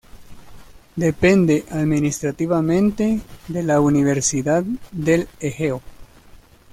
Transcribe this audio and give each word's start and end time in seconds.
Depende 0.95 1.63
administrativamente 1.69 3.21
de 3.49 3.61
la 3.61 3.79
Universidad 3.81 4.63
del 4.91 5.27
Egeo. 5.39 5.79